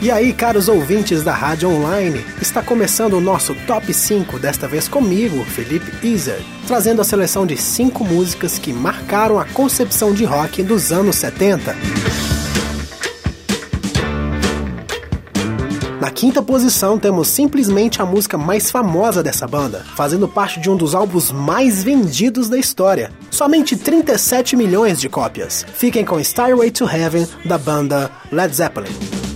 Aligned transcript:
E 0.00 0.12
aí, 0.12 0.32
caros 0.32 0.68
ouvintes 0.68 1.24
da 1.24 1.34
Rádio 1.34 1.68
Online, 1.68 2.24
está 2.40 2.62
começando 2.62 3.14
o 3.14 3.20
nosso 3.20 3.52
Top 3.66 3.92
5, 3.92 4.38
desta 4.38 4.68
vez 4.68 4.86
comigo, 4.86 5.42
Felipe 5.44 6.06
Iser, 6.06 6.40
trazendo 6.68 7.02
a 7.02 7.04
seleção 7.04 7.44
de 7.44 7.56
5 7.56 8.04
músicas 8.04 8.60
que 8.60 8.72
marcaram 8.72 9.40
a 9.40 9.44
concepção 9.44 10.12
de 10.14 10.24
rock 10.24 10.62
dos 10.62 10.92
anos 10.92 11.16
70. 11.16 11.74
Na 16.00 16.10
quinta 16.12 16.40
posição 16.40 16.96
temos 16.96 17.26
simplesmente 17.26 18.00
a 18.00 18.06
música 18.06 18.38
mais 18.38 18.70
famosa 18.70 19.20
dessa 19.20 19.48
banda, 19.48 19.84
fazendo 19.96 20.28
parte 20.28 20.60
de 20.60 20.70
um 20.70 20.76
dos 20.76 20.94
álbuns 20.94 21.32
mais 21.32 21.82
vendidos 21.82 22.48
da 22.48 22.56
história. 22.56 23.10
Somente 23.32 23.76
37 23.76 24.54
milhões 24.54 25.00
de 25.00 25.08
cópias. 25.08 25.66
Fiquem 25.74 26.04
com 26.04 26.20
Starway 26.20 26.70
to 26.70 26.88
Heaven 26.88 27.26
da 27.44 27.58
banda 27.58 28.08
Led 28.30 28.54
Zeppelin. 28.54 29.27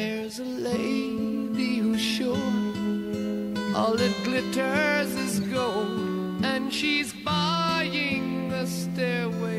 There's 0.00 0.38
a 0.38 0.44
lady 0.44 1.78
who's 1.78 2.00
sure 2.00 2.36
all 3.74 3.96
it 3.98 4.14
glitters 4.22 5.12
is 5.16 5.40
gold, 5.40 6.44
and 6.44 6.72
she's 6.72 7.12
buying 7.12 8.48
the 8.48 8.64
stairway. 8.66 9.57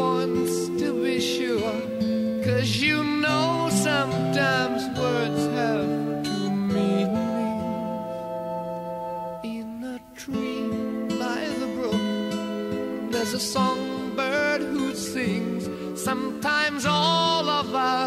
once 0.00 0.68
to 0.80 0.88
be 1.04 1.20
sure. 1.20 1.78
Cause 2.46 2.70
you 2.86 2.98
know 3.22 3.68
sometimes 3.70 4.80
words 4.98 5.42
have 5.58 5.90
to 6.28 6.38
mean 6.74 7.10
me. 7.34 7.50
In 9.58 9.70
a 9.96 9.98
tree 10.20 10.64
by 11.22 11.40
the 11.60 11.68
brook, 11.76 13.10
there's 13.12 13.34
a 13.34 13.44
songbird 13.54 14.60
who 14.72 14.94
sings. 14.94 15.62
Sometimes 16.08 16.86
all 16.86 17.46
of 17.60 17.68
us. 17.74 17.99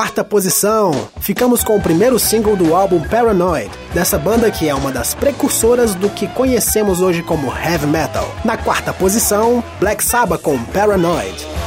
Quarta 0.00 0.24
posição, 0.24 0.92
ficamos 1.20 1.62
com 1.62 1.76
o 1.76 1.80
primeiro 1.80 2.18
single 2.18 2.56
do 2.56 2.74
álbum 2.74 3.06
Paranoid, 3.06 3.70
dessa 3.92 4.18
banda 4.18 4.50
que 4.50 4.66
é 4.66 4.74
uma 4.74 4.90
das 4.90 5.12
precursoras 5.12 5.94
do 5.94 6.08
que 6.08 6.26
conhecemos 6.26 7.02
hoje 7.02 7.22
como 7.22 7.52
heavy 7.54 7.86
metal. 7.86 8.26
Na 8.42 8.56
quarta 8.56 8.94
posição, 8.94 9.62
Black 9.78 10.02
Sabbath 10.02 10.40
com 10.40 10.58
Paranoid. 10.64 11.59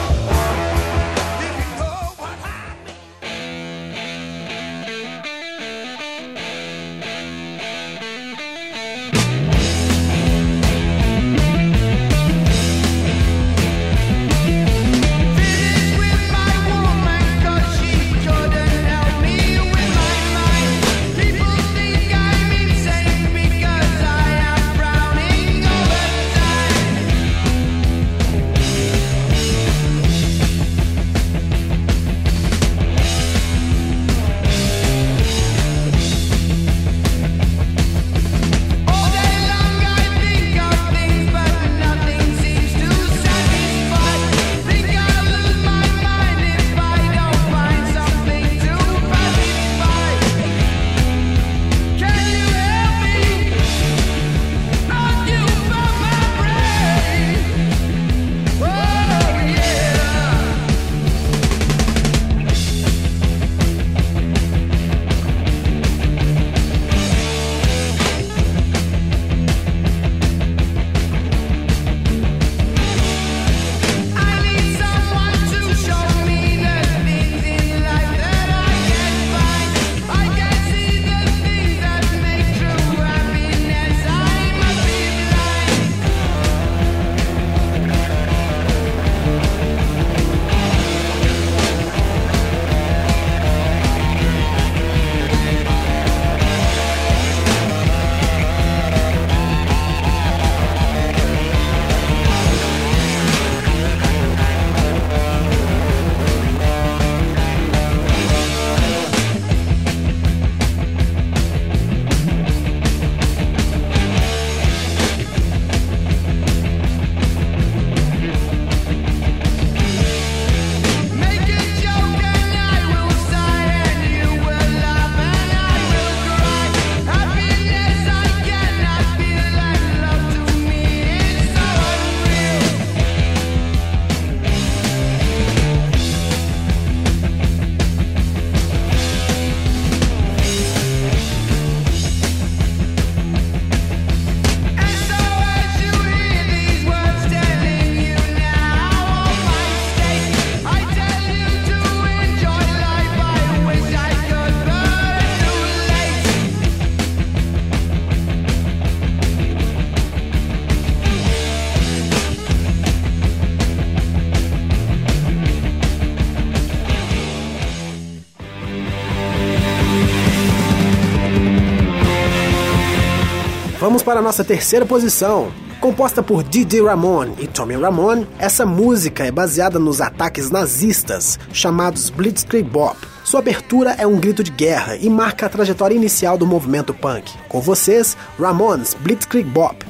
Para 174.05 174.19
a 174.19 174.23
nossa 174.23 174.43
terceira 174.43 174.85
posição. 174.85 175.49
Composta 175.79 176.21
por 176.21 176.43
Didi 176.43 176.81
Ramon 176.81 177.35
e 177.39 177.47
Tommy 177.47 177.75
Ramon, 177.75 178.25
essa 178.37 178.65
música 178.65 179.25
é 179.25 179.31
baseada 179.31 179.79
nos 179.79 180.01
ataques 180.01 180.49
nazistas 180.49 181.39
chamados 181.53 182.09
Blitzkrieg 182.09 182.67
Bop. 182.69 182.97
Sua 183.23 183.39
abertura 183.39 183.91
é 183.91 184.05
um 184.05 184.17
grito 184.17 184.43
de 184.43 184.51
guerra 184.51 184.97
e 184.97 185.09
marca 185.09 185.45
a 185.45 185.49
trajetória 185.49 185.95
inicial 185.95 186.37
do 186.37 186.45
movimento 186.45 186.93
punk. 186.93 187.31
Com 187.47 187.61
vocês, 187.61 188.17
Ramones 188.37 188.93
Blitzkrieg 188.93 189.49
Bop. 189.49 189.82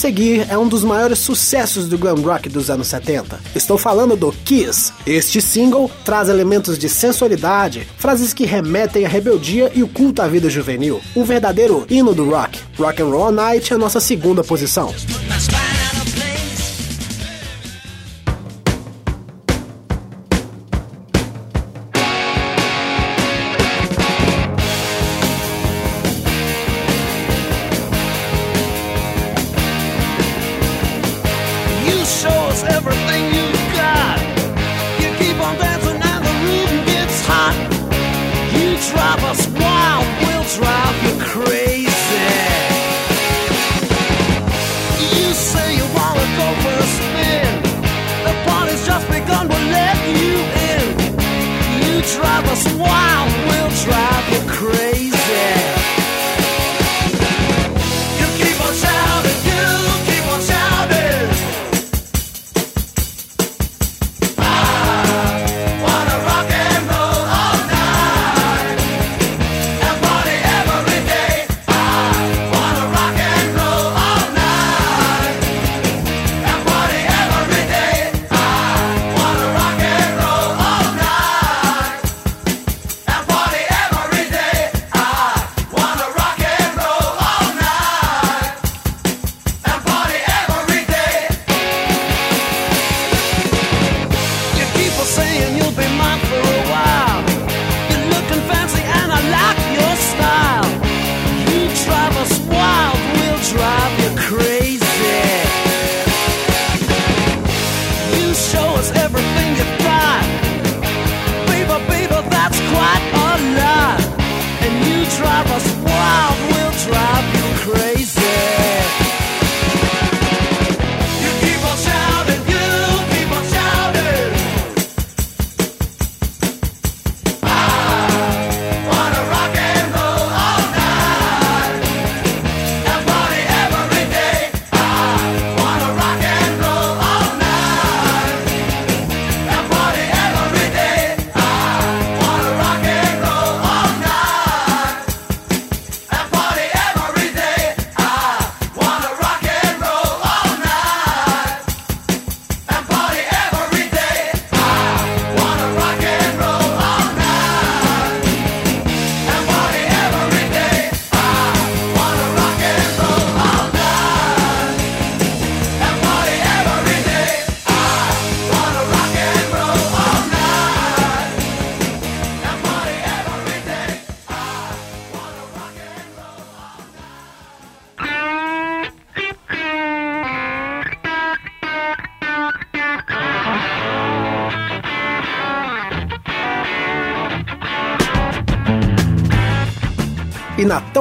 Seguir 0.00 0.46
é 0.48 0.56
um 0.56 0.66
dos 0.66 0.82
maiores 0.82 1.18
sucessos 1.18 1.86
do 1.86 1.98
glam 1.98 2.22
rock 2.22 2.48
dos 2.48 2.70
anos 2.70 2.86
70. 2.86 3.38
Estou 3.54 3.76
falando 3.76 4.16
do 4.16 4.32
Kiss. 4.32 4.94
Este 5.06 5.42
single 5.42 5.90
traz 6.06 6.30
elementos 6.30 6.78
de 6.78 6.88
sensualidade, 6.88 7.86
frases 7.98 8.32
que 8.32 8.46
remetem 8.46 9.04
à 9.04 9.08
rebeldia 9.08 9.70
e 9.74 9.82
o 9.82 9.88
culto 9.88 10.22
à 10.22 10.26
vida 10.26 10.48
juvenil. 10.48 11.02
Um 11.14 11.22
verdadeiro 11.22 11.84
hino 11.90 12.14
do 12.14 12.30
rock. 12.30 12.58
Rock 12.78 13.02
and 13.02 13.10
Roll 13.10 13.30
Night 13.30 13.70
é 13.70 13.76
a 13.76 13.78
nossa 13.78 14.00
segunda 14.00 14.42
posição. 14.42 14.90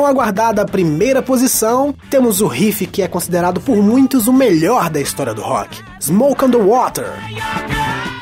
Aguardada 0.10 0.66
primeira 0.66 1.22
posição, 1.22 1.94
temos 2.10 2.42
o 2.42 2.48
riff 2.48 2.86
que 2.86 3.02
é 3.02 3.08
considerado 3.08 3.62
por 3.62 3.78
muitos 3.78 4.28
o 4.28 4.34
melhor 4.34 4.90
da 4.90 5.00
história 5.00 5.34
do 5.34 5.42
rock: 5.42 5.82
Smoke 6.02 6.46
on 6.46 6.52
the 6.52 6.58
Water. 6.58 7.10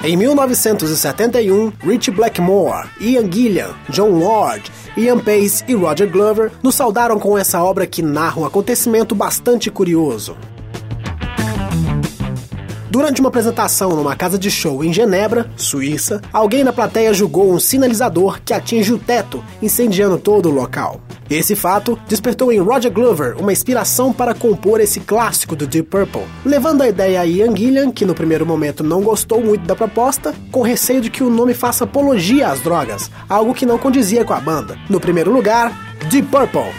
Em 0.04 0.16
1971, 0.16 1.74
Rich 1.82 2.12
Blackmore, 2.12 2.88
Ian 3.00 3.32
Gillan, 3.32 3.74
John 3.90 4.20
Ward, 4.20 4.72
Ian 4.96 5.20
Pace 5.20 5.64
e 5.68 5.74
Roger 5.74 6.10
Glover 6.10 6.52
nos 6.62 6.76
saudaram 6.76 7.20
com 7.20 7.38
essa 7.38 7.64
obra 7.64 7.88
que 7.88 8.02
narra 8.02 8.40
um 8.40 8.46
acontecimento 8.46 9.16
bastante 9.16 9.72
curioso. 9.72 10.38
Durante 12.90 13.20
uma 13.20 13.28
apresentação 13.28 13.90
numa 13.90 14.16
casa 14.16 14.40
de 14.40 14.50
show 14.50 14.84
em 14.84 14.94
Genebra, 14.94 15.50
Suíça, 15.58 16.22
alguém 16.32 16.64
na 16.64 16.72
plateia 16.72 17.14
julgou 17.14 17.52
um 17.52 17.60
sinalizador 17.60 18.40
que 18.44 18.54
atinge 18.54 18.94
o 18.94 18.98
teto, 18.98 19.44
incendiando 19.62 20.18
todo 20.18 20.48
o 20.50 20.54
local. 20.54 21.02
Esse 21.30 21.54
fato 21.54 22.00
despertou 22.08 22.52
em 22.52 22.60
Roger 22.60 22.92
Glover 22.92 23.36
uma 23.38 23.52
inspiração 23.52 24.14
para 24.14 24.34
compor 24.34 24.80
esse 24.80 25.02
clássico 25.02 25.56
do 25.56 25.68
Deep 25.68 25.90
Purple, 25.90 26.24
levando 26.46 26.82
a 26.82 26.88
ideia 26.88 27.20
a 27.20 27.26
Ian 27.26 27.54
Gillan, 27.54 27.92
que 27.92 28.06
no 28.06 28.16
primeiro 28.16 28.46
momento 28.46 28.84
não 28.84 29.02
gostou 29.02 29.44
muito 29.44 29.66
da 29.66 29.76
proposta, 29.76 30.34
com 30.50 30.62
receio 30.62 31.02
de 31.02 31.10
que 31.10 31.24
o 31.24 31.30
nome 31.30 31.54
faça 31.54 31.84
apologia 31.84 32.48
às 32.48 32.62
drogas, 32.62 33.12
algo 33.28 33.54
que 33.54 33.66
não 33.66 33.78
condizia 33.78 34.24
com 34.24 34.34
a 34.34 34.40
banda. 34.40 34.78
No 34.90 35.02
primeiro 35.02 35.32
lugar, 35.32 35.98
Deep 36.10 36.30
Purple. 36.30 36.72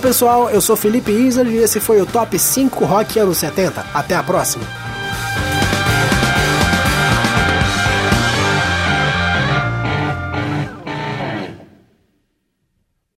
Pessoal, 0.00 0.48
eu 0.48 0.62
sou 0.62 0.76
Felipe 0.76 1.12
Iser 1.12 1.46
e 1.46 1.58
esse 1.58 1.78
foi 1.78 2.00
o 2.00 2.06
Top 2.06 2.36
5 2.36 2.84
Rock 2.84 3.18
anos 3.18 3.36
70. 3.36 3.84
Até 3.92 4.14
a 4.14 4.22
próxima! 4.22 4.79